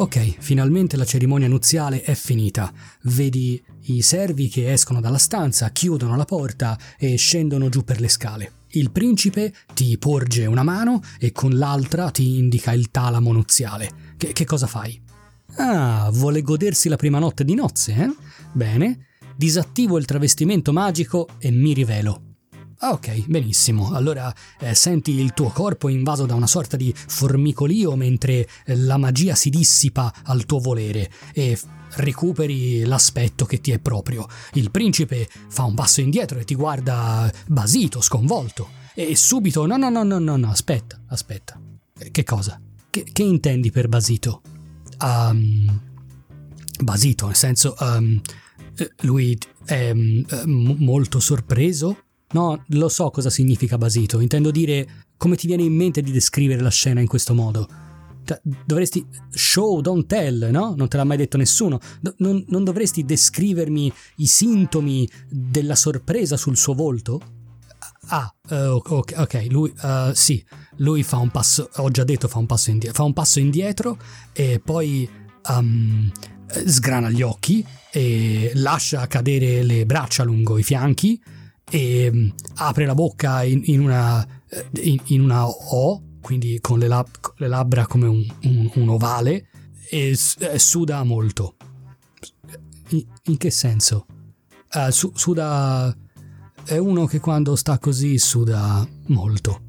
Ok, 0.00 0.36
finalmente 0.38 0.96
la 0.96 1.04
cerimonia 1.04 1.48
nuziale 1.48 2.02
è 2.02 2.14
finita. 2.14 2.72
Vedi 3.02 3.60
i 3.86 4.00
servi 4.00 4.46
che 4.48 4.72
escono 4.72 5.00
dalla 5.00 5.18
stanza, 5.18 5.70
chiudono 5.70 6.16
la 6.16 6.24
porta 6.24 6.78
e 6.96 7.16
scendono 7.16 7.68
giù 7.68 7.82
per 7.82 8.00
le 8.00 8.08
scale. 8.08 8.52
Il 8.68 8.92
principe 8.92 9.52
ti 9.74 9.98
porge 9.98 10.46
una 10.46 10.62
mano 10.62 11.02
e 11.18 11.32
con 11.32 11.58
l'altra 11.58 12.12
ti 12.12 12.38
indica 12.38 12.70
il 12.72 12.92
talamo 12.92 13.32
nuziale. 13.32 14.14
Che, 14.16 14.32
che 14.32 14.44
cosa 14.44 14.68
fai? 14.68 15.00
Ah, 15.56 16.08
vuole 16.12 16.42
godersi 16.42 16.88
la 16.88 16.96
prima 16.96 17.18
notte 17.18 17.44
di 17.44 17.54
nozze, 17.54 17.94
eh? 17.94 18.14
Bene, 18.52 19.06
disattivo 19.34 19.98
il 19.98 20.04
travestimento 20.04 20.72
magico 20.72 21.26
e 21.38 21.50
mi 21.50 21.72
rivelo. 21.72 22.27
Ah, 22.80 22.92
ok, 22.92 23.26
benissimo. 23.26 23.92
Allora 23.92 24.32
eh, 24.60 24.72
senti 24.72 25.18
il 25.18 25.32
tuo 25.32 25.48
corpo 25.48 25.88
invaso 25.88 26.26
da 26.26 26.34
una 26.34 26.46
sorta 26.46 26.76
di 26.76 26.94
formicolio 26.94 27.96
mentre 27.96 28.48
eh, 28.64 28.76
la 28.76 28.96
magia 28.96 29.34
si 29.34 29.50
dissipa 29.50 30.14
al 30.22 30.46
tuo 30.46 30.60
volere 30.60 31.10
e 31.32 31.58
recuperi 31.96 32.84
l'aspetto 32.84 33.46
che 33.46 33.60
ti 33.60 33.72
è 33.72 33.80
proprio. 33.80 34.28
Il 34.52 34.70
principe 34.70 35.28
fa 35.48 35.64
un 35.64 35.74
passo 35.74 36.00
indietro 36.00 36.38
e 36.38 36.44
ti 36.44 36.54
guarda 36.54 37.32
basito, 37.46 38.00
sconvolto. 38.00 38.68
E 38.94 39.16
subito, 39.16 39.66
no, 39.66 39.76
no, 39.76 39.88
no, 39.88 40.04
no, 40.04 40.20
no, 40.20 40.36
no, 40.36 40.48
aspetta, 40.48 41.02
aspetta. 41.08 41.60
Eh, 41.98 42.12
che 42.12 42.22
cosa? 42.22 42.60
Che, 42.90 43.04
che 43.10 43.22
intendi 43.24 43.72
per 43.72 43.88
basito? 43.88 44.40
Um, 45.00 45.80
basito, 46.80 47.26
nel 47.26 47.34
senso, 47.34 47.74
um, 47.80 48.20
lui 49.00 49.36
è 49.64 49.90
um, 49.90 50.24
molto 50.78 51.18
sorpreso 51.18 52.04
No, 52.30 52.62
lo 52.68 52.88
so 52.88 53.10
cosa 53.10 53.30
significa 53.30 53.78
basito, 53.78 54.20
intendo 54.20 54.50
dire 54.50 55.06
come 55.16 55.36
ti 55.36 55.46
viene 55.46 55.62
in 55.62 55.74
mente 55.74 56.02
di 56.02 56.12
descrivere 56.12 56.60
la 56.60 56.70
scena 56.70 57.00
in 57.00 57.06
questo 57.06 57.34
modo. 57.34 57.68
Cioè, 58.24 58.40
dovresti 58.42 59.06
show, 59.30 59.80
don't 59.80 60.06
tell, 60.06 60.50
no? 60.50 60.74
Non 60.76 60.88
te 60.88 60.98
l'ha 60.98 61.04
mai 61.04 61.16
detto 61.16 61.38
nessuno. 61.38 61.80
Do- 62.00 62.14
non, 62.18 62.44
non, 62.48 62.62
dovresti 62.62 63.04
descrivermi 63.04 63.90
i 64.16 64.26
sintomi 64.26 65.08
della 65.30 65.74
sorpresa 65.74 66.36
sul 66.36 66.56
suo 66.56 66.74
volto? 66.74 67.20
Ah, 68.08 68.32
uh, 68.50 68.80
ok, 68.84 69.14
ok, 69.16 69.46
lui, 69.48 69.72
uh, 69.82 70.12
sì, 70.12 70.44
lui 70.76 71.02
fa 71.02 71.16
un 71.16 71.30
passo, 71.30 71.70
ho 71.76 71.90
già 71.90 72.04
detto 72.04 72.28
fa 72.28 72.38
un 72.38 72.46
passo 72.46 72.70
indietro, 72.70 72.96
fa 72.96 73.02
un 73.04 73.12
passo 73.12 73.38
indietro 73.38 73.98
e 74.32 74.60
poi 74.62 75.08
um, 75.48 76.10
sgrana 76.66 77.10
gli 77.10 77.22
occhi 77.22 77.64
e 77.90 78.52
lascia 78.54 79.06
cadere 79.06 79.62
le 79.62 79.86
braccia 79.86 80.22
lungo 80.24 80.58
i 80.58 80.62
fianchi 80.62 81.20
e 81.70 82.10
mm, 82.12 82.28
apre 82.56 82.86
la 82.86 82.94
bocca 82.94 83.44
in, 83.44 83.62
in, 83.64 83.80
una, 83.80 84.26
eh, 84.48 84.66
in, 84.82 84.98
in, 85.06 85.20
una, 85.22 85.46
O, 85.46 86.02
quindi 86.20 86.58
con 86.60 86.78
le, 86.78 86.88
lab, 86.88 87.08
le 87.36 87.48
labbra 87.48 87.86
come 87.86 88.06
un, 88.06 88.26
un, 88.42 88.70
un, 88.74 88.88
ovale, 88.88 89.48
e 89.90 90.16
eh, 90.38 90.58
suda 90.58 91.02
molto. 91.04 91.56
In, 92.90 93.04
in 93.24 93.36
che 93.36 93.50
senso? 93.50 94.06
Uh, 94.72 94.90
su, 94.90 95.12
suda... 95.14 95.96
È 96.64 96.76
uno 96.76 97.06
che 97.06 97.18
quando 97.18 97.56
sta 97.56 97.78
così 97.78 98.18
suda 98.18 98.86
molto. 99.06 99.62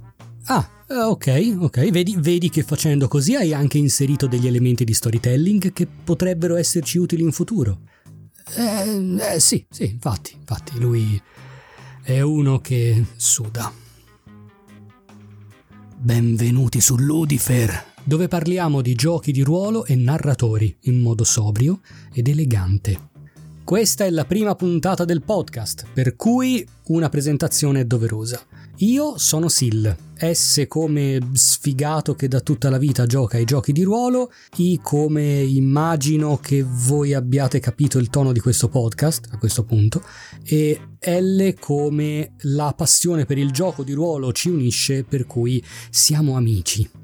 Ah, 0.45 0.67
ok, 0.87 1.55
ok. 1.59 1.89
Vedi, 1.91 2.17
vedi 2.17 2.49
che 2.49 2.63
facendo 2.63 3.07
così 3.07 3.35
hai 3.35 3.53
anche 3.53 3.77
inserito 3.77 4.27
degli 4.27 4.47
elementi 4.47 4.83
di 4.83 4.93
storytelling 4.93 5.71
che 5.71 5.87
potrebbero 5.87 6.57
esserci 6.57 6.97
utili 6.97 7.21
in 7.21 7.31
futuro. 7.31 7.81
Eh, 8.55 9.15
eh, 9.35 9.39
sì, 9.39 9.65
sì, 9.69 9.91
infatti, 9.91 10.33
infatti, 10.37 10.77
lui 10.79 11.21
è 12.09 12.21
uno 12.21 12.57
che 12.57 13.05
suda. 13.17 13.71
Benvenuti 15.95 16.81
su 16.81 16.97
Ludifer, 16.97 17.83
dove 18.03 18.27
parliamo 18.27 18.81
di 18.81 18.95
giochi 18.95 19.31
di 19.31 19.43
ruolo 19.43 19.85
e 19.85 19.93
narratori 19.95 20.75
in 20.85 21.01
modo 21.01 21.23
sobrio 21.23 21.81
ed 22.11 22.27
elegante. 22.27 23.09
Questa 23.63 24.05
è 24.05 24.09
la 24.09 24.25
prima 24.25 24.55
puntata 24.55 25.05
del 25.05 25.21
podcast, 25.21 25.85
per 25.93 26.15
cui 26.15 26.67
una 26.85 27.09
presentazione 27.09 27.85
doverosa. 27.85 28.43
Io 28.81 29.17
sono 29.17 29.49
Sil, 29.51 29.83
S 30.15 30.63
come 30.69 31.19
sfigato 31.33 32.15
che 32.15 32.29
da 32.29 32.39
tutta 32.39 32.69
la 32.69 32.77
vita 32.77 33.05
gioca 33.05 33.35
ai 33.35 33.43
giochi 33.43 33.73
di 33.73 33.83
ruolo, 33.83 34.31
I 34.55 34.79
come 34.81 35.41
immagino 35.41 36.37
che 36.37 36.63
voi 36.65 37.13
abbiate 37.13 37.59
capito 37.59 37.97
il 37.97 38.09
tono 38.09 38.31
di 38.31 38.39
questo 38.39 38.69
podcast 38.69 39.27
a 39.31 39.37
questo 39.37 39.65
punto, 39.65 40.01
e 40.45 40.79
L 40.97 41.53
come 41.59 42.35
la 42.43 42.73
passione 42.73 43.25
per 43.25 43.37
il 43.37 43.51
gioco 43.51 43.83
di 43.83 43.91
ruolo 43.91 44.31
ci 44.31 44.47
unisce 44.47 45.03
per 45.03 45.25
cui 45.25 45.61
siamo 45.89 46.37
amici. 46.37 46.98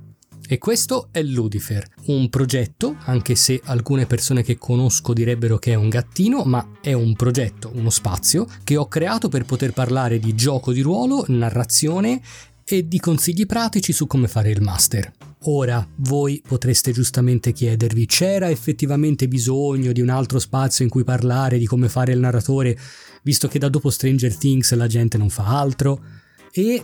E 0.47 0.57
questo 0.59 1.09
è 1.11 1.23
Ludifer, 1.23 1.85
un 2.05 2.29
progetto, 2.29 2.97
anche 3.05 3.33
se 3.35 3.59
alcune 3.63 4.05
persone 4.05 4.43
che 4.43 4.57
conosco 4.57 5.13
direbbero 5.13 5.57
che 5.57 5.71
è 5.71 5.75
un 5.75 5.89
gattino, 5.89 6.43
ma 6.43 6.77
è 6.81 6.93
un 6.93 7.15
progetto, 7.15 7.71
uno 7.73 7.89
spazio 7.89 8.47
che 8.63 8.77
ho 8.77 8.87
creato 8.87 9.27
per 9.27 9.45
poter 9.45 9.73
parlare 9.73 10.19
di 10.19 10.35
gioco 10.35 10.71
di 10.71 10.81
ruolo, 10.81 11.25
narrazione 11.29 12.21
e 12.63 12.87
di 12.87 12.99
consigli 12.99 13.45
pratici 13.45 13.91
su 13.91 14.05
come 14.05 14.27
fare 14.27 14.51
il 14.51 14.61
master. 14.61 15.11
Ora, 15.47 15.87
voi 15.97 16.41
potreste 16.47 16.91
giustamente 16.91 17.51
chiedervi, 17.51 18.05
c'era 18.05 18.49
effettivamente 18.49 19.27
bisogno 19.27 19.91
di 19.91 20.01
un 20.01 20.09
altro 20.09 20.39
spazio 20.39 20.83
in 20.83 20.89
cui 20.89 21.03
parlare 21.03 21.59
di 21.59 21.65
come 21.65 21.89
fare 21.89 22.13
il 22.13 22.19
narratore, 22.19 22.77
visto 23.23 23.47
che 23.47 23.59
da 23.59 23.69
dopo 23.69 23.89
Stranger 23.89 24.35
Things 24.35 24.73
la 24.73 24.87
gente 24.87 25.17
non 25.17 25.29
fa 25.29 25.59
altro? 25.59 26.01
E 26.51 26.83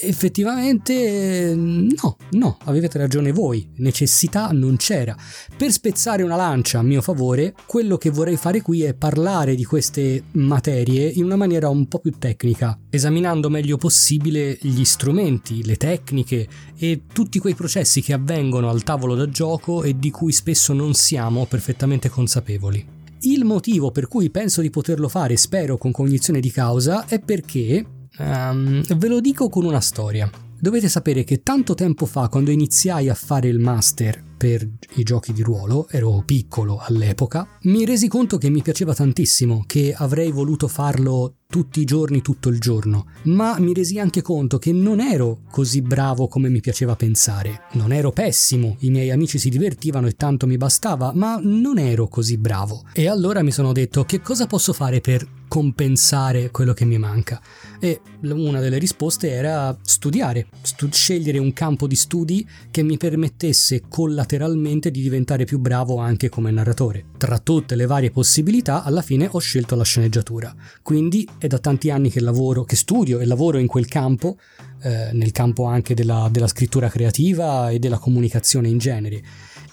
effettivamente 0.00 1.54
no, 1.54 2.16
no, 2.30 2.58
avete 2.64 2.98
ragione 2.98 3.32
voi, 3.32 3.70
necessità 3.76 4.50
non 4.52 4.76
c'era. 4.76 5.16
Per 5.56 5.70
spezzare 5.70 6.22
una 6.22 6.36
lancia 6.36 6.80
a 6.80 6.82
mio 6.82 7.00
favore, 7.00 7.54
quello 7.66 7.96
che 7.96 8.10
vorrei 8.10 8.36
fare 8.36 8.62
qui 8.62 8.82
è 8.82 8.94
parlare 8.94 9.54
di 9.54 9.64
queste 9.64 10.24
materie 10.32 11.08
in 11.08 11.24
una 11.24 11.36
maniera 11.36 11.68
un 11.68 11.86
po' 11.86 12.00
più 12.00 12.12
tecnica, 12.18 12.78
esaminando 12.90 13.48
meglio 13.48 13.76
possibile 13.76 14.58
gli 14.60 14.84
strumenti, 14.84 15.64
le 15.64 15.76
tecniche 15.76 16.48
e 16.76 17.02
tutti 17.12 17.38
quei 17.38 17.54
processi 17.54 18.02
che 18.02 18.12
avvengono 18.12 18.68
al 18.68 18.82
tavolo 18.82 19.14
da 19.14 19.28
gioco 19.28 19.82
e 19.82 19.98
di 19.98 20.10
cui 20.10 20.32
spesso 20.32 20.72
non 20.72 20.94
siamo 20.94 21.46
perfettamente 21.46 22.08
consapevoli. 22.08 22.94
Il 23.20 23.44
motivo 23.44 23.90
per 23.90 24.08
cui 24.08 24.30
penso 24.30 24.60
di 24.60 24.70
poterlo 24.70 25.08
fare, 25.08 25.36
spero 25.36 25.78
con 25.78 25.90
cognizione 25.90 26.38
di 26.38 26.50
causa, 26.50 27.06
è 27.06 27.18
perché 27.18 27.84
Um, 28.18 28.82
ve 28.82 29.08
lo 29.08 29.20
dico 29.20 29.50
con 29.50 29.66
una 29.66 29.80
storia. 29.80 30.30
Dovete 30.58 30.88
sapere 30.88 31.22
che 31.22 31.42
tanto 31.42 31.74
tempo 31.74 32.06
fa, 32.06 32.28
quando 32.28 32.50
iniziai 32.50 33.08
a 33.08 33.14
fare 33.14 33.48
il 33.48 33.58
master 33.58 34.24
per 34.36 34.66
i 34.96 35.02
giochi 35.02 35.32
di 35.32 35.42
ruolo, 35.42 35.86
ero 35.90 36.22
piccolo 36.24 36.78
all'epoca, 36.78 37.46
mi 37.62 37.84
resi 37.84 38.08
conto 38.08 38.38
che 38.38 38.48
mi 38.48 38.62
piaceva 38.62 38.94
tantissimo, 38.94 39.64
che 39.66 39.94
avrei 39.96 40.30
voluto 40.30 40.66
farlo 40.68 41.36
tutti 41.48 41.80
i 41.80 41.84
giorni, 41.84 42.22
tutto 42.22 42.48
il 42.48 42.58
giorno, 42.58 43.06
ma 43.24 43.58
mi 43.58 43.72
resi 43.72 43.98
anche 43.98 44.20
conto 44.20 44.58
che 44.58 44.72
non 44.72 45.00
ero 45.00 45.42
così 45.50 45.80
bravo 45.80 46.26
come 46.26 46.48
mi 46.48 46.60
piaceva 46.60 46.96
pensare. 46.96 47.62
Non 47.72 47.92
ero 47.92 48.10
pessimo, 48.10 48.76
i 48.80 48.90
miei 48.90 49.10
amici 49.10 49.38
si 49.38 49.48
divertivano 49.48 50.06
e 50.06 50.16
tanto 50.16 50.46
mi 50.46 50.56
bastava, 50.56 51.12
ma 51.14 51.38
non 51.42 51.78
ero 51.78 52.08
così 52.08 52.36
bravo. 52.36 52.84
E 52.92 53.08
allora 53.08 53.42
mi 53.42 53.52
sono 53.52 53.72
detto 53.72 54.04
che 54.04 54.20
cosa 54.20 54.46
posso 54.46 54.72
fare 54.72 55.00
per 55.00 55.26
compensare 55.48 56.50
quello 56.50 56.72
che 56.72 56.84
mi 56.84 56.98
manca. 56.98 57.40
E 57.78 58.00
una 58.22 58.60
delle 58.60 58.78
risposte 58.78 59.30
era 59.30 59.76
studiare, 59.80 60.45
stu- 60.60 60.92
scegliere 60.92 61.38
un 61.38 61.52
campo 61.52 61.86
di 61.86 61.94
studi 61.94 62.46
che 62.70 62.82
mi 62.82 62.96
permettesse 62.96 63.82
collateralmente 63.88 64.90
di 64.90 65.00
diventare 65.00 65.44
più 65.44 65.58
bravo 65.58 65.96
anche 65.98 66.28
come 66.28 66.50
narratore. 66.50 67.06
Tra 67.16 67.38
tutte 67.38 67.76
le 67.76 67.86
varie 67.86 68.10
possibilità, 68.10 68.82
alla 68.82 69.02
fine 69.02 69.28
ho 69.30 69.38
scelto 69.38 69.74
la 69.74 69.84
sceneggiatura. 69.84 70.54
Quindi 70.82 71.28
è 71.38 71.46
da 71.46 71.58
tanti 71.58 71.90
anni 71.90 72.10
che 72.10 72.20
lavoro, 72.20 72.64
che 72.64 72.76
studio 72.76 73.20
e 73.20 73.26
lavoro 73.26 73.58
in 73.58 73.66
quel 73.66 73.86
campo, 73.86 74.38
eh, 74.82 75.10
nel 75.12 75.32
campo 75.32 75.64
anche 75.64 75.94
della, 75.94 76.28
della 76.30 76.48
scrittura 76.48 76.88
creativa 76.88 77.70
e 77.70 77.78
della 77.78 77.98
comunicazione 77.98 78.68
in 78.68 78.78
genere 78.78 79.22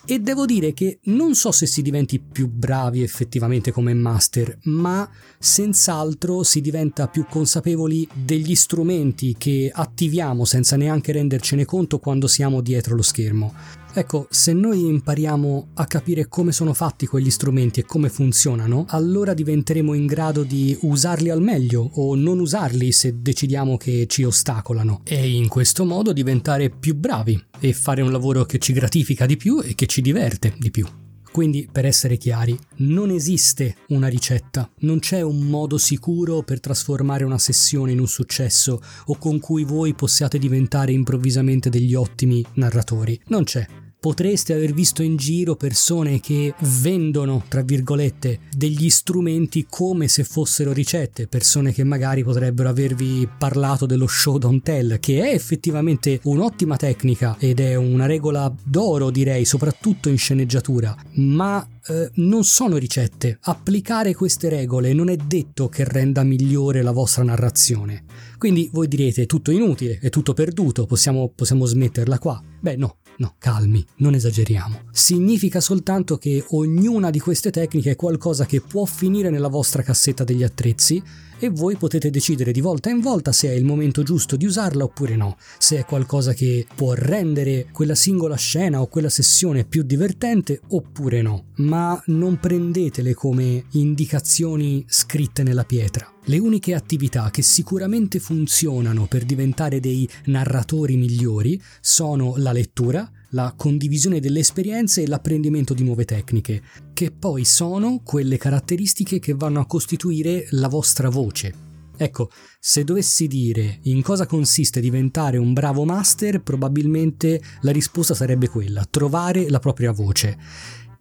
e 0.05 0.19
devo 0.19 0.45
dire 0.45 0.73
che 0.73 0.99
non 1.03 1.33
so 1.35 1.51
se 1.51 1.65
si 1.65 1.81
diventi 1.81 2.19
più 2.19 2.47
bravi 2.49 3.01
effettivamente 3.01 3.71
come 3.71 3.93
master, 3.93 4.57
ma 4.63 5.09
senz'altro 5.39 6.43
si 6.43 6.61
diventa 6.61 7.07
più 7.07 7.25
consapevoli 7.29 8.07
degli 8.13 8.55
strumenti 8.55 9.35
che 9.37 9.71
attiviamo 9.73 10.45
senza 10.45 10.75
neanche 10.75 11.11
rendercene 11.11 11.65
conto 11.65 11.99
quando 11.99 12.27
siamo 12.27 12.61
dietro 12.61 12.95
lo 12.95 13.01
schermo. 13.01 13.81
Ecco, 13.95 14.25
se 14.31 14.53
noi 14.53 14.87
impariamo 14.87 15.69
a 15.75 15.85
capire 15.85 16.27
come 16.27 16.51
sono 16.51 16.73
fatti 16.73 17.05
quegli 17.05 17.29
strumenti 17.29 17.81
e 17.81 17.85
come 17.85 18.09
funzionano, 18.09 18.85
allora 18.87 19.35
diventeremo 19.35 19.93
in 19.93 20.07
grado 20.07 20.41
di 20.41 20.75
usarli 20.81 21.29
al 21.29 21.43
meglio 21.43 21.91
o 21.93 22.15
non 22.15 22.39
usarli 22.39 22.91
se 22.91 23.21
decidiamo 23.21 23.77
che 23.77 24.07
ci 24.07 24.23
ostacolano 24.23 25.01
e 25.03 25.29
in 25.29 25.47
questo 25.47 25.85
modo 25.85 26.11
diventare 26.11 26.71
più 26.71 26.95
bravi 26.95 27.39
e 27.59 27.73
fare 27.73 28.01
un 28.01 28.11
lavoro 28.11 28.45
che 28.45 28.57
ci 28.57 28.73
gratifica 28.73 29.27
di 29.27 29.37
più 29.37 29.61
e 29.61 29.75
che 29.75 29.85
ci 29.85 30.01
diverte 30.01 30.55
di 30.57 30.71
più. 30.71 30.87
Quindi, 31.31 31.67
per 31.71 31.85
essere 31.85 32.17
chiari, 32.17 32.57
non 32.77 33.09
esiste 33.09 33.75
una 33.89 34.07
ricetta, 34.07 34.69
non 34.81 34.99
c'è 34.99 35.21
un 35.21 35.39
modo 35.39 35.79
sicuro 35.79 36.43
per 36.43 36.59
trasformare 36.59 37.23
una 37.23 37.39
sessione 37.39 37.91
in 37.91 37.99
un 37.99 38.07
successo 38.07 38.79
o 39.05 39.17
con 39.17 39.39
cui 39.39 39.63
voi 39.63 39.95
possiate 39.95 40.37
diventare 40.37 40.91
improvvisamente 40.91 41.69
degli 41.69 41.95
ottimi 41.95 42.45
narratori. 42.53 43.19
Non 43.29 43.45
c'è. 43.45 43.65
Potreste 44.03 44.51
aver 44.51 44.73
visto 44.73 45.01
in 45.01 45.15
giro 45.15 45.55
persone 45.55 46.19
che 46.19 46.53
vendono, 46.81 47.41
tra 47.47 47.61
virgolette, 47.61 48.41
degli 48.53 48.89
strumenti 48.89 49.65
come 49.69 50.09
se 50.09 50.25
fossero 50.25 50.73
ricette, 50.73 51.27
persone 51.27 51.71
che 51.71 51.85
magari 51.85 52.21
potrebbero 52.21 52.67
avervi 52.67 53.25
parlato 53.37 53.85
dello 53.85 54.05
show 54.05 54.37
don't 54.37 54.61
tell, 54.61 54.99
che 54.99 55.21
è 55.21 55.33
effettivamente 55.33 56.19
un'ottima 56.23 56.75
tecnica 56.75 57.37
ed 57.39 57.61
è 57.61 57.75
una 57.75 58.05
regola 58.05 58.53
d'oro, 58.61 59.09
direi, 59.09 59.45
soprattutto 59.45 60.09
in 60.09 60.17
sceneggiatura, 60.17 60.93
ma 61.13 61.65
eh, 61.87 62.11
non 62.15 62.43
sono 62.43 62.75
ricette. 62.75 63.37
Applicare 63.43 64.13
queste 64.13 64.49
regole 64.49 64.91
non 64.91 65.07
è 65.07 65.15
detto 65.15 65.69
che 65.69 65.85
renda 65.85 66.23
migliore 66.23 66.81
la 66.81 66.91
vostra 66.91 67.23
narrazione. 67.23 68.03
Quindi 68.37 68.69
voi 68.73 68.89
direte 68.89 69.27
tutto 69.27 69.51
inutile, 69.51 69.97
è 70.01 70.09
tutto 70.09 70.33
perduto, 70.33 70.85
possiamo, 70.85 71.31
possiamo 71.33 71.65
smetterla 71.65 72.19
qua. 72.19 72.43
Beh 72.59 72.75
no, 72.75 72.97
No, 73.17 73.35
calmi, 73.37 73.85
non 73.97 74.15
esageriamo. 74.15 74.81
Significa 74.91 75.59
soltanto 75.59 76.17
che 76.17 76.43
ognuna 76.49 77.09
di 77.09 77.19
queste 77.19 77.51
tecniche 77.51 77.91
è 77.91 77.95
qualcosa 77.95 78.45
che 78.45 78.61
può 78.61 78.85
finire 78.85 79.29
nella 79.29 79.49
vostra 79.49 79.83
cassetta 79.83 80.23
degli 80.23 80.43
attrezzi 80.43 81.01
e 81.43 81.49
voi 81.49 81.75
potete 81.75 82.09
decidere 82.09 82.53
di 82.53 82.61
volta 82.61 82.89
in 82.89 83.01
volta 83.01 83.33
se 83.33 83.49
è 83.49 83.51
il 83.51 83.65
momento 83.65 84.01
giusto 84.01 84.37
di 84.37 84.45
usarla 84.45 84.85
oppure 84.85 85.17
no, 85.17 85.35
se 85.57 85.77
è 85.77 85.83
qualcosa 85.83 86.31
che 86.31 86.65
può 86.73 86.93
rendere 86.93 87.67
quella 87.73 87.95
singola 87.95 88.37
scena 88.37 88.79
o 88.79 88.87
quella 88.87 89.09
sessione 89.09 89.65
più 89.65 89.83
divertente 89.83 90.61
oppure 90.69 91.21
no, 91.21 91.47
ma 91.55 92.01
non 92.05 92.39
prendetele 92.39 93.13
come 93.13 93.65
indicazioni 93.71 94.85
scritte 94.87 95.43
nella 95.43 95.65
pietra. 95.65 96.09
Le 96.23 96.37
uniche 96.37 96.75
attività 96.75 97.29
che 97.29 97.41
sicuramente 97.41 98.19
funzionano 98.19 99.07
per 99.07 99.25
diventare 99.25 99.81
dei 99.81 100.07
narratori 100.27 100.95
migliori 100.95 101.61
sono 101.81 102.35
la 102.37 102.53
lettura, 102.53 103.11
la 103.33 103.53
condivisione 103.55 104.19
delle 104.19 104.39
esperienze 104.39 105.03
e 105.03 105.07
l'apprendimento 105.07 105.73
di 105.73 105.83
nuove 105.83 106.05
tecniche, 106.05 106.61
che 106.93 107.11
poi 107.11 107.45
sono 107.45 108.01
quelle 108.03 108.37
caratteristiche 108.37 109.19
che 109.19 109.33
vanno 109.33 109.59
a 109.59 109.65
costituire 109.65 110.47
la 110.51 110.67
vostra 110.67 111.09
voce. 111.09 111.71
Ecco, 111.95 112.29
se 112.59 112.83
dovessi 112.83 113.27
dire 113.27 113.79
in 113.83 114.01
cosa 114.01 114.25
consiste 114.25 114.79
diventare 114.79 115.37
un 115.37 115.53
bravo 115.53 115.85
master, 115.85 116.41
probabilmente 116.41 117.41
la 117.61 117.71
risposta 117.71 118.15
sarebbe 118.15 118.49
quella, 118.49 118.85
trovare 118.89 119.47
la 119.49 119.59
propria 119.59 119.91
voce 119.91 120.37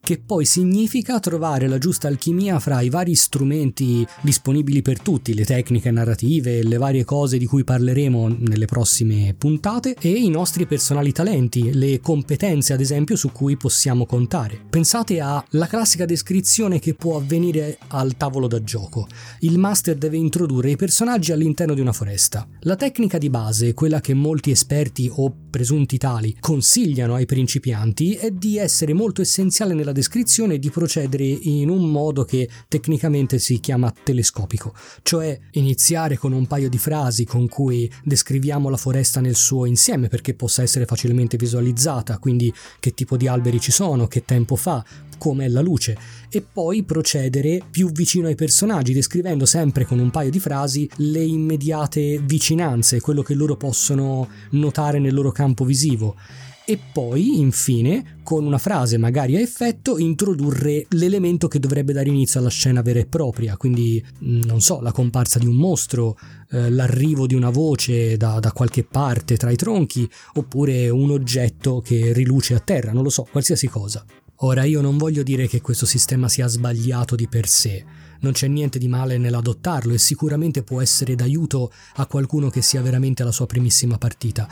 che 0.05 0.19
poi 0.19 0.45
significa 0.45 1.21
trovare 1.21 1.69
la 1.69 1.79
giusta 1.79 2.09
alchimia 2.09 2.59
fra 2.59 2.81
i 2.81 2.89
vari 2.89 3.15
strumenti 3.15 4.05
disponibili 4.21 4.83
per 4.83 5.01
tutti, 5.01 5.33
le 5.33 5.45
tecniche 5.45 5.93
narrative, 5.93 6.65
le 6.65 6.77
varie 6.77 7.05
cose 7.05 7.39
di 7.39 7.47
cui 7.47 7.63
parleremo 7.63 8.37
nelle 8.41 8.65
prossime 8.65 9.33
puntate 9.39 9.95
e 10.01 10.09
i 10.09 10.29
nostri 10.29 10.67
personali 10.67 11.13
talenti, 11.13 11.73
le 11.73 12.01
competenze 12.01 12.73
ad 12.73 12.81
esempio 12.81 13.15
su 13.15 13.31
cui 13.31 13.57
possiamo 13.57 14.05
contare. 14.05 14.59
Pensate 14.69 15.21
alla 15.21 15.69
classica 15.69 16.05
descrizione 16.05 16.81
che 16.81 16.95
può 16.95 17.17
avvenire 17.17 17.79
al 17.89 18.17
tavolo 18.17 18.49
da 18.49 18.61
gioco. 18.65 19.07
Il 19.41 19.57
master 19.57 19.95
deve 19.95 20.17
introdurre 20.17 20.73
i 20.73 20.77
personaggi 20.77 21.31
all'interno 21.31 21.75
di 21.75 21.81
una 21.81 21.93
foresta. 21.93 22.45
La 22.63 22.75
tecnica 22.75 23.19
di 23.19 23.31
base, 23.31 23.73
quella 23.73 24.01
che 24.01 24.15
molti 24.15 24.51
esperti 24.51 25.09
o 25.15 25.33
presunti 25.49 25.97
tali 25.97 26.35
consigliano 26.41 27.15
ai 27.15 27.27
principianti, 27.27 28.15
è 28.15 28.33
di 28.33 28.59
essere 28.59 28.95
molto 28.95 29.21
essenziale 29.21 29.75
nella 29.75 29.91
descrizione 29.93 30.59
di 30.59 30.71
procedere 30.71 31.25
in 31.25 31.69
un 31.69 31.91
modo 31.91 32.25
che 32.25 32.49
tecnicamente 32.69 33.39
si 33.39 33.61
chiama 33.61 33.93
telescopico, 34.03 34.75
cioè 35.03 35.39
iniziare 35.53 36.17
con 36.17 36.33
un 36.33 36.47
paio 36.47 36.69
di 36.69 36.79
frasi 36.79 37.25
con 37.25 37.49
cui 37.49 37.91
descriviamo 38.03 38.69
la 38.69 38.77
foresta 38.77 39.21
nel 39.21 39.37
suo 39.37 39.67
insieme 39.67 40.09
perché 40.09 40.35
possa 40.35 40.63
essere 40.63 40.87
facilmente 40.87 41.37
visualizzata, 41.37 42.19
quindi 42.19 42.53
che 42.81 42.93
tipo 42.95 43.17
di 43.17 43.29
alberi 43.29 43.61
ci 43.61 43.71
sono, 43.71 44.07
che 44.07 44.25
tempo 44.25 44.57
fa, 44.57 44.85
come 45.19 45.45
è 45.45 45.49
la 45.49 45.61
luce, 45.61 45.97
e 46.31 46.43
poi 46.43 46.83
procedere 46.83 47.63
più 47.71 47.93
vicino 47.93 48.27
ai 48.27 48.35
personaggi, 48.35 48.93
descrivendo 48.93 49.47
sempre 49.47 49.85
con 49.85 49.99
un 49.99 50.11
paio 50.11 50.31
di 50.31 50.41
frasi 50.41 50.89
le 50.97 51.23
immediate 51.23 52.19
vicinanze, 52.19 53.01
quello 53.01 53.23
che 53.23 53.35
loro 53.35 53.57
possono 53.57 54.29
notare 54.51 54.99
nel 54.99 55.15
loro 55.15 55.31
campo 55.31 55.65
visivo 55.65 56.17
e 56.65 56.79
poi, 56.93 57.41
infine, 57.41 58.21
con 58.23 58.45
una 58.45 58.59
frase 58.59 58.97
magari 58.97 59.37
a 59.37 59.41
effetto, 59.41 59.99
introdurre 59.99 60.87
l'elemento 60.91 61.49
che 61.49 61.59
dovrebbe 61.59 61.93
dare 61.93 62.09
inizio 62.09 62.39
alla 62.39 62.51
scena 62.51 62.83
vera 62.83 63.01
e 63.01 63.07
propria, 63.07 63.57
quindi, 63.57 64.05
mm, 64.25 64.43
non 64.43 64.61
so, 64.61 64.81
la 64.81 64.93
comparsa 64.93 65.39
di 65.39 65.47
un 65.47 65.57
mostro, 65.57 66.17
eh, 66.51 66.71
l'arrivo 66.71 67.27
di 67.27 67.35
una 67.35 67.51
voce 67.51 68.17
da, 68.17 68.39
da 68.39 68.53
qualche 68.53 68.85
parte 68.85 69.37
tra 69.37 69.51
i 69.51 69.57
tronchi, 69.57 70.09
oppure 70.35 70.89
un 70.89 71.11
oggetto 71.11 71.81
che 71.81 72.13
riluce 72.13 72.55
a 72.55 72.61
terra, 72.61 72.93
non 72.93 73.03
lo 73.03 73.11
so, 73.11 73.27
qualsiasi 73.31 73.67
cosa. 73.67 74.05
Ora 74.45 74.65
io 74.65 74.81
non 74.81 74.97
voglio 74.99 75.23
dire 75.23 75.47
che 75.47 75.61
questo 75.61 75.87
sistema 75.87 76.29
sia 76.29 76.47
sbagliato 76.47 77.15
di 77.17 77.29
per 77.29 77.47
sé, 77.47 77.85
non 78.21 78.33
c'è 78.33 78.47
niente 78.47 78.79
di 78.79 78.89
male 78.89 79.19
nell'adottarlo 79.19 79.95
e 79.95 79.99
sicuramente 79.99 80.63
può 80.63 80.81
essere 80.81 81.15
d'aiuto 81.15 81.73
a 81.97 82.07
qualcuno 82.07 82.51
che 82.51 82.63
sia 82.63 82.83
veramente 82.83 83.23
alla 83.23 83.33
sua 83.33 83.47
primissima 83.47 83.99
partita 83.99 84.49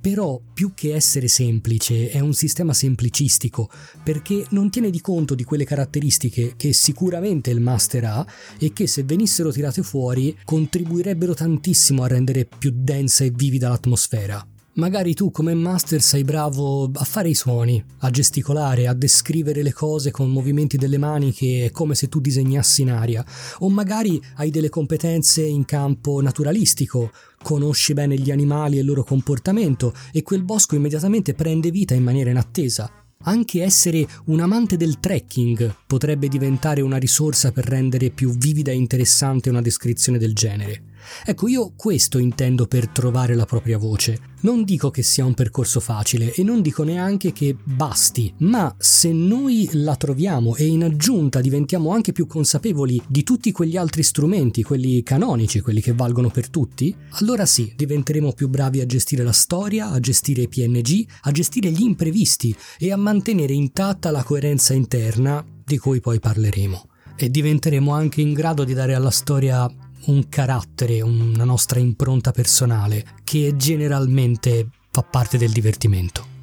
però 0.00 0.40
più 0.52 0.72
che 0.74 0.94
essere 0.94 1.28
semplice 1.28 2.10
è 2.10 2.20
un 2.20 2.34
sistema 2.34 2.72
semplicistico 2.72 3.68
perché 4.02 4.44
non 4.50 4.70
tiene 4.70 4.90
di 4.90 5.00
conto 5.00 5.34
di 5.34 5.44
quelle 5.44 5.64
caratteristiche 5.64 6.54
che 6.56 6.72
sicuramente 6.72 7.50
il 7.50 7.60
master 7.60 8.04
ha 8.04 8.26
e 8.58 8.72
che 8.72 8.86
se 8.86 9.02
venissero 9.02 9.50
tirate 9.52 9.82
fuori 9.82 10.36
contribuirebbero 10.44 11.34
tantissimo 11.34 12.02
a 12.02 12.08
rendere 12.08 12.46
più 12.46 12.72
densa 12.74 13.24
e 13.24 13.30
vivida 13.30 13.68
l'atmosfera. 13.68 14.46
Magari 14.78 15.12
tu 15.12 15.32
come 15.32 15.54
master 15.54 16.00
sei 16.00 16.22
bravo 16.22 16.88
a 16.94 17.02
fare 17.02 17.28
i 17.28 17.34
suoni, 17.34 17.82
a 17.98 18.10
gesticolare, 18.10 18.86
a 18.86 18.94
descrivere 18.94 19.64
le 19.64 19.72
cose 19.72 20.12
con 20.12 20.30
movimenti 20.30 20.76
delle 20.76 20.98
mani 20.98 21.32
che 21.32 21.64
è 21.64 21.70
come 21.72 21.96
se 21.96 22.08
tu 22.08 22.20
disegnassi 22.20 22.82
in 22.82 22.92
aria, 22.92 23.26
o 23.58 23.68
magari 23.70 24.22
hai 24.36 24.50
delle 24.50 24.68
competenze 24.68 25.42
in 25.42 25.64
campo 25.64 26.22
naturalistico, 26.22 27.10
conosci 27.42 27.92
bene 27.92 28.14
gli 28.14 28.30
animali 28.30 28.76
e 28.76 28.82
il 28.82 28.86
loro 28.86 29.02
comportamento 29.02 29.92
e 30.12 30.22
quel 30.22 30.44
bosco 30.44 30.76
immediatamente 30.76 31.34
prende 31.34 31.72
vita 31.72 31.94
in 31.94 32.04
maniera 32.04 32.30
inattesa. 32.30 32.88
Anche 33.22 33.64
essere 33.64 34.06
un 34.26 34.38
amante 34.38 34.76
del 34.76 35.00
trekking 35.00 35.74
potrebbe 35.88 36.28
diventare 36.28 36.82
una 36.82 36.98
risorsa 36.98 37.50
per 37.50 37.64
rendere 37.64 38.10
più 38.10 38.30
vivida 38.30 38.70
e 38.70 38.76
interessante 38.76 39.50
una 39.50 39.60
descrizione 39.60 40.18
del 40.18 40.34
genere. 40.34 40.82
Ecco, 41.24 41.48
io 41.48 41.72
questo 41.76 42.18
intendo 42.18 42.66
per 42.66 42.88
trovare 42.88 43.34
la 43.34 43.44
propria 43.44 43.78
voce. 43.78 44.36
Non 44.40 44.62
dico 44.62 44.90
che 44.90 45.02
sia 45.02 45.24
un 45.24 45.34
percorso 45.34 45.80
facile 45.80 46.32
e 46.32 46.44
non 46.44 46.62
dico 46.62 46.84
neanche 46.84 47.32
che 47.32 47.56
basti, 47.60 48.32
ma 48.38 48.72
se 48.78 49.12
noi 49.12 49.68
la 49.72 49.96
troviamo 49.96 50.54
e 50.54 50.66
in 50.66 50.84
aggiunta 50.84 51.40
diventiamo 51.40 51.92
anche 51.92 52.12
più 52.12 52.26
consapevoli 52.26 53.02
di 53.08 53.24
tutti 53.24 53.50
quegli 53.50 53.76
altri 53.76 54.04
strumenti, 54.04 54.62
quelli 54.62 55.02
canonici, 55.02 55.60
quelli 55.60 55.80
che 55.80 55.92
valgono 55.92 56.30
per 56.30 56.50
tutti, 56.50 56.94
allora 57.20 57.46
sì, 57.46 57.72
diventeremo 57.74 58.32
più 58.32 58.48
bravi 58.48 58.80
a 58.80 58.86
gestire 58.86 59.24
la 59.24 59.32
storia, 59.32 59.90
a 59.90 59.98
gestire 59.98 60.42
i 60.42 60.48
PNG, 60.48 61.04
a 61.22 61.32
gestire 61.32 61.70
gli 61.70 61.82
imprevisti 61.82 62.54
e 62.78 62.92
a 62.92 62.96
mantenere 62.96 63.52
intatta 63.52 64.10
la 64.10 64.22
coerenza 64.22 64.72
interna 64.72 65.44
di 65.64 65.78
cui 65.78 66.00
poi 66.00 66.20
parleremo. 66.20 66.86
E 67.16 67.30
diventeremo 67.30 67.92
anche 67.92 68.20
in 68.20 68.32
grado 68.32 68.62
di 68.62 68.74
dare 68.74 68.94
alla 68.94 69.10
storia 69.10 69.68
un 70.06 70.28
carattere, 70.28 71.00
una 71.00 71.44
nostra 71.44 71.78
impronta 71.78 72.30
personale 72.30 73.04
che 73.24 73.54
generalmente 73.56 74.68
fa 74.90 75.02
parte 75.02 75.38
del 75.38 75.52
divertimento. 75.52 76.37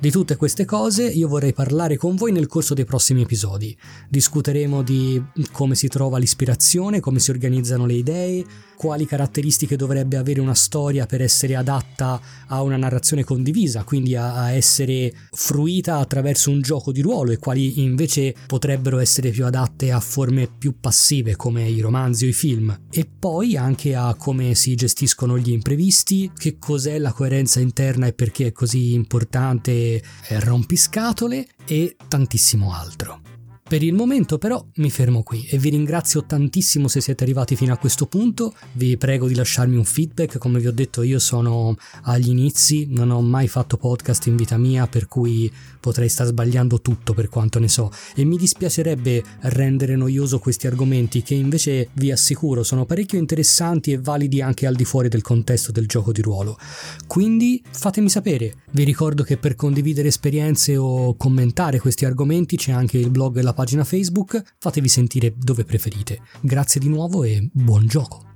Di 0.00 0.10
tutte 0.10 0.36
queste 0.36 0.64
cose 0.64 1.06
io 1.06 1.28
vorrei 1.28 1.52
parlare 1.52 1.98
con 1.98 2.16
voi 2.16 2.32
nel 2.32 2.46
corso 2.46 2.72
dei 2.72 2.86
prossimi 2.86 3.20
episodi. 3.20 3.76
Discuteremo 4.08 4.82
di 4.82 5.22
come 5.52 5.74
si 5.74 5.88
trova 5.88 6.16
l'ispirazione, 6.16 7.00
come 7.00 7.18
si 7.18 7.30
organizzano 7.30 7.84
le 7.84 7.92
idee, 7.92 8.44
quali 8.76 9.04
caratteristiche 9.04 9.76
dovrebbe 9.76 10.16
avere 10.16 10.40
una 10.40 10.54
storia 10.54 11.04
per 11.04 11.20
essere 11.20 11.54
adatta 11.54 12.18
a 12.46 12.62
una 12.62 12.78
narrazione 12.78 13.24
condivisa, 13.24 13.84
quindi 13.84 14.16
a, 14.16 14.36
a 14.44 14.52
essere 14.52 15.12
fruita 15.32 15.98
attraverso 15.98 16.48
un 16.50 16.62
gioco 16.62 16.92
di 16.92 17.02
ruolo 17.02 17.32
e 17.32 17.36
quali 17.36 17.82
invece 17.82 18.34
potrebbero 18.46 18.98
essere 18.98 19.28
più 19.28 19.44
adatte 19.44 19.92
a 19.92 20.00
forme 20.00 20.48
più 20.48 20.76
passive 20.80 21.36
come 21.36 21.68
i 21.68 21.80
romanzi 21.80 22.24
o 22.24 22.28
i 22.28 22.32
film. 22.32 22.74
E 22.90 23.06
poi 23.06 23.54
anche 23.58 23.94
a 23.94 24.14
come 24.14 24.54
si 24.54 24.74
gestiscono 24.76 25.36
gli 25.36 25.50
imprevisti, 25.50 26.32
che 26.34 26.56
cos'è 26.58 26.98
la 26.98 27.12
coerenza 27.12 27.60
interna 27.60 28.06
e 28.06 28.14
perché 28.14 28.46
è 28.46 28.52
così 28.52 28.94
importante 28.94 29.89
rompiscatole 30.28 31.46
e 31.64 31.96
tantissimo 32.08 32.72
altro. 32.74 33.29
Per 33.70 33.84
il 33.84 33.94
momento 33.94 34.36
però 34.36 34.66
mi 34.78 34.90
fermo 34.90 35.22
qui 35.22 35.46
e 35.48 35.56
vi 35.56 35.68
ringrazio 35.68 36.24
tantissimo 36.24 36.88
se 36.88 37.00
siete 37.00 37.22
arrivati 37.22 37.54
fino 37.54 37.72
a 37.72 37.76
questo 37.76 38.06
punto, 38.06 38.52
vi 38.72 38.96
prego 38.96 39.28
di 39.28 39.36
lasciarmi 39.36 39.76
un 39.76 39.84
feedback, 39.84 40.38
come 40.38 40.58
vi 40.58 40.66
ho 40.66 40.72
detto 40.72 41.02
io 41.02 41.20
sono 41.20 41.76
agli 42.02 42.30
inizi, 42.30 42.88
non 42.90 43.10
ho 43.10 43.20
mai 43.20 43.46
fatto 43.46 43.76
podcast 43.76 44.26
in 44.26 44.34
vita 44.34 44.56
mia 44.56 44.88
per 44.88 45.06
cui 45.06 45.48
potrei 45.78 46.08
star 46.08 46.26
sbagliando 46.26 46.80
tutto 46.80 47.14
per 47.14 47.28
quanto 47.28 47.60
ne 47.60 47.68
so. 47.68 47.92
E 48.16 48.24
mi 48.24 48.36
dispiacerebbe 48.36 49.22
rendere 49.42 49.94
noioso 49.94 50.40
questi 50.40 50.66
argomenti 50.66 51.22
che 51.22 51.34
invece 51.34 51.90
vi 51.92 52.10
assicuro 52.10 52.64
sono 52.64 52.84
parecchio 52.84 53.20
interessanti 53.20 53.92
e 53.92 54.00
validi 54.00 54.42
anche 54.42 54.66
al 54.66 54.74
di 54.74 54.84
fuori 54.84 55.08
del 55.08 55.22
contesto 55.22 55.70
del 55.70 55.86
gioco 55.86 56.10
di 56.10 56.22
ruolo. 56.22 56.58
Quindi 57.06 57.62
fatemi 57.70 58.08
sapere, 58.08 58.52
vi 58.72 58.82
ricordo 58.82 59.22
che 59.22 59.36
per 59.36 59.54
condividere 59.54 60.08
esperienze 60.08 60.76
o 60.76 61.14
commentare 61.14 61.78
questi 61.78 62.04
argomenti 62.04 62.56
c'è 62.56 62.72
anche 62.72 62.98
il 62.98 63.10
blog 63.10 63.38
e 63.38 63.42
la 63.42 63.58
pagina 63.60 63.84
Facebook, 63.84 64.42
fatevi 64.58 64.88
sentire 64.88 65.34
dove 65.36 65.64
preferite. 65.64 66.22
Grazie 66.40 66.80
di 66.80 66.88
nuovo 66.88 67.24
e 67.24 67.46
buon 67.52 67.86
gioco! 67.86 68.29